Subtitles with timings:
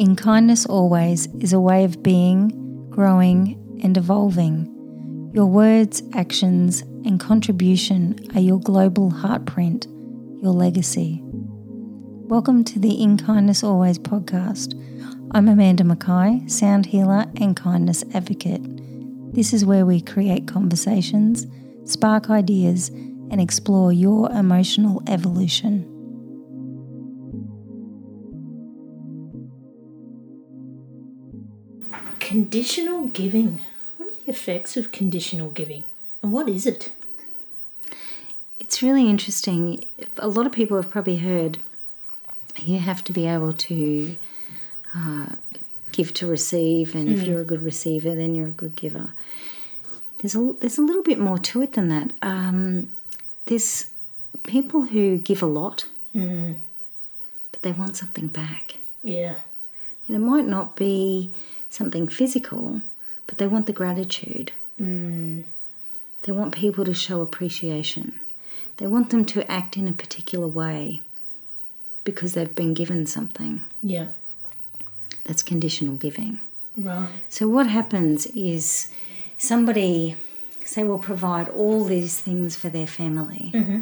[0.00, 5.30] In Kindness Always is a way of being, growing, and evolving.
[5.34, 9.84] Your words, actions, and contribution are your global heartprint,
[10.42, 11.20] your legacy.
[11.22, 14.72] Welcome to the In Kindness Always podcast.
[15.32, 18.62] I'm Amanda Mackay, sound healer and kindness advocate.
[19.34, 21.46] This is where we create conversations,
[21.84, 25.99] spark ideas, and explore your emotional evolution.
[32.30, 33.60] Conditional giving.
[33.96, 35.82] What are the effects of conditional giving?
[36.22, 36.92] And what is it?
[38.60, 39.84] It's really interesting.
[40.16, 41.58] A lot of people have probably heard
[42.56, 44.16] you have to be able to
[44.94, 45.26] uh,
[45.90, 49.10] give to receive, and if you're a good receiver, then you're a good giver.
[50.18, 52.12] There's a, there's a little bit more to it than that.
[52.22, 52.92] Um,
[53.46, 53.86] there's
[54.44, 55.86] people who give a lot,
[57.50, 58.76] but they want something back.
[59.02, 59.34] Yeah.
[60.06, 61.32] And it might not be
[61.70, 62.82] something physical,
[63.26, 64.52] but they want the gratitude.
[64.78, 65.44] Mm.
[66.22, 68.20] They want people to show appreciation.
[68.76, 71.00] They want them to act in a particular way
[72.04, 73.62] because they've been given something.
[73.82, 74.08] Yeah.
[75.24, 76.40] That's conditional giving.
[76.76, 77.08] Right.
[77.28, 78.90] So, what happens is
[79.38, 80.16] somebody,
[80.64, 83.80] say, will provide all these things for their family mm-hmm.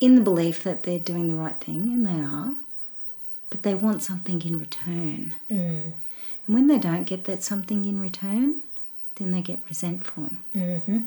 [0.00, 2.54] in the belief that they're doing the right thing, and they are,
[3.50, 5.34] but they want something in return.
[5.50, 5.92] Mm.
[6.46, 8.60] And when they don't get that something in return,
[9.16, 10.30] then they get resentful.
[10.54, 10.98] Mm-hmm.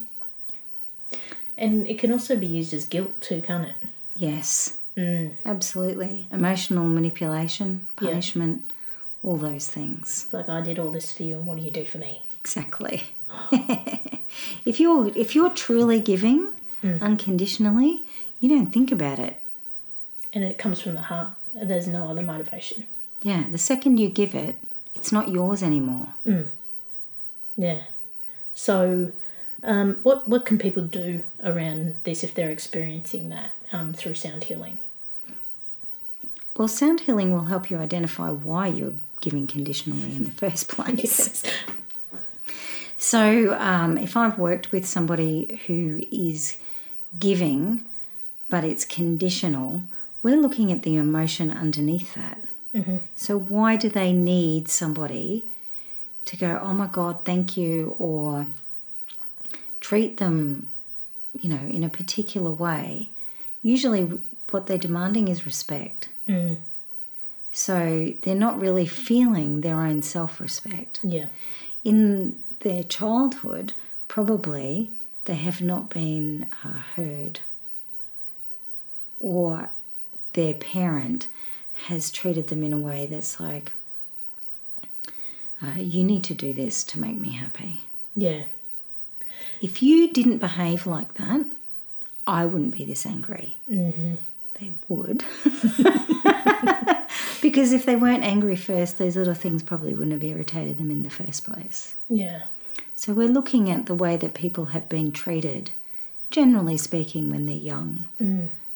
[1.57, 3.75] And it can also be used as guilt too, can't it?
[4.15, 5.33] Yes, Mm.
[5.45, 6.25] absolutely.
[6.31, 8.09] Emotional manipulation, Yeah.
[8.09, 8.71] punishment,
[9.21, 10.23] all those things.
[10.25, 12.23] It's like I did all this for you, and what do you do for me?
[12.41, 13.03] Exactly.
[14.65, 16.47] if you're if you're truly giving
[17.01, 18.03] unconditionally,
[18.39, 19.41] you don't think about it.
[20.33, 21.29] And it comes from the heart.
[21.53, 22.85] There's no other motivation.
[23.21, 24.55] Yeah, the second you give it,
[24.97, 26.07] it's not yours anymore.
[27.55, 27.83] Yeah.
[28.53, 29.11] So,
[29.63, 34.45] um, what what can people do around this if they're experiencing that um, through sound
[34.45, 34.79] healing?
[36.55, 41.43] Well, sound healing will help you identify why you're giving conditionally in the first place.
[42.97, 46.57] So, um, if I've worked with somebody who is
[47.19, 47.85] giving,
[48.49, 49.83] but it's conditional,
[50.23, 52.43] we're looking at the emotion underneath that.
[53.15, 55.45] So, why do they need somebody
[56.25, 58.47] to go, oh my God, thank you, or
[59.79, 60.69] treat them,
[61.39, 63.09] you know, in a particular way?
[63.61, 64.19] Usually,
[64.51, 66.09] what they're demanding is respect.
[67.51, 71.27] So, they're not really feeling their own self respect Yeah.
[71.83, 73.73] in their childhood,
[74.07, 74.91] probably
[75.25, 77.39] they have not been uh, heard,
[79.19, 79.69] or
[80.33, 81.27] their parent
[81.85, 83.71] has treated them in a way that's like,
[85.61, 87.81] uh, you need to do this to make me happy.
[88.15, 88.43] Yeah.
[89.61, 91.45] If you didn't behave like that,
[92.25, 93.57] I wouldn't be this angry.
[93.69, 94.15] Mm-hmm.
[94.59, 95.23] They would.
[97.41, 101.03] because if they weren't angry first, those little things probably wouldn't have irritated them in
[101.03, 101.95] the first place.
[102.09, 102.43] Yeah.
[102.95, 105.71] So we're looking at the way that people have been treated,
[106.31, 108.05] generally speaking, when they're young.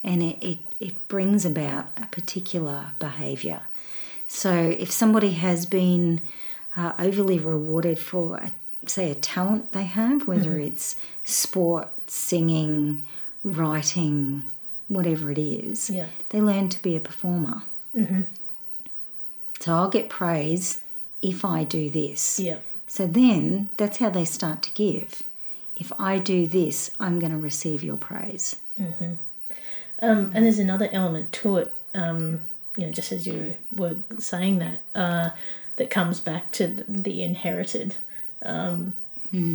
[0.04, 3.62] And it, it, it brings about a particular behaviour.
[4.28, 6.22] So if somebody has been
[6.76, 8.52] uh, overly rewarded for, a,
[8.88, 10.68] say, a talent they have, whether mm-hmm.
[10.68, 13.06] it's sport, singing,
[13.44, 14.44] writing,
[14.88, 16.08] whatever it is, Yeah.
[16.30, 17.64] they learn to be a performer.
[17.96, 18.22] Mm-hmm.
[19.60, 20.82] So I'll get praise
[21.22, 22.40] if I do this.
[22.40, 22.58] Yeah.
[22.88, 25.24] So then that's how they start to give.
[25.76, 28.56] If I do this, I'm going to receive your praise.
[28.80, 29.14] Mm-hmm.
[30.02, 32.42] Um, and there's another element to it, um,
[32.76, 35.30] you know, just as you were saying that, uh,
[35.76, 37.96] that comes back to the, the inherited
[38.44, 38.94] um,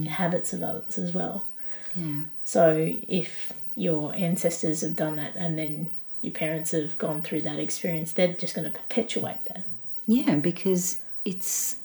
[0.08, 1.46] habits of others as well.
[1.94, 2.22] Yeah.
[2.44, 5.90] So if your ancestors have done that and then
[6.22, 9.64] your parents have gone through that experience, they're just going to perpetuate that.
[10.06, 11.76] Yeah, because it's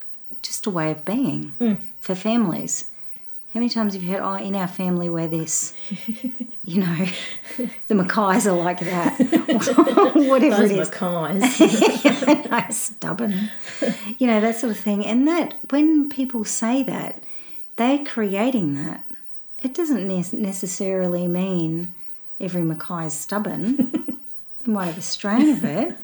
[0.41, 2.90] just a way of being for families.
[3.53, 5.73] How many times have you heard, oh, in our family we're this?
[6.63, 7.05] you know,
[7.87, 9.17] the Mackays are like that.
[10.15, 10.89] Whatever Those it is.
[10.89, 12.49] Mackays.
[12.49, 13.49] I know, stubborn.
[14.19, 15.05] You know, that sort of thing.
[15.05, 17.21] And that, when people say that,
[17.75, 19.05] they're creating that.
[19.61, 21.93] It doesn't ne- necessarily mean
[22.39, 23.75] every Mackay is stubborn.
[24.63, 25.97] they might have a strain of it.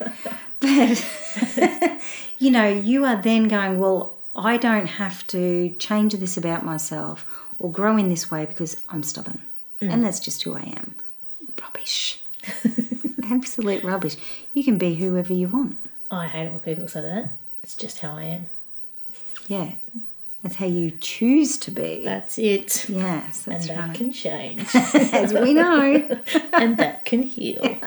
[0.60, 2.02] But,
[2.40, 7.26] you know, you are then going, well, I don't have to change this about myself
[7.58, 9.42] or grow in this way because I'm stubborn.
[9.82, 9.94] Mm.
[9.94, 10.96] And that's just who I am.
[11.60, 12.22] Rubbish.
[13.24, 14.16] Absolute rubbish.
[14.54, 15.78] You can be whoever you want.
[16.12, 17.32] I hate it when people say that.
[17.64, 18.48] It's just how I am.
[19.48, 19.74] Yeah.
[20.44, 22.04] That's how you choose to be.
[22.06, 22.88] That's it.
[22.88, 23.98] yes, that's and that right.
[23.98, 24.68] can change.
[24.76, 26.22] As we know.
[26.54, 27.78] and that can heal.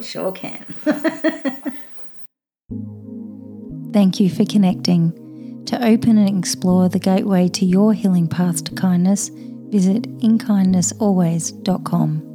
[0.00, 0.64] Sure can.
[3.92, 5.27] Thank you for connecting.
[5.68, 12.27] To open and explore the gateway to your healing path to kindness, visit inkindnessalways.com.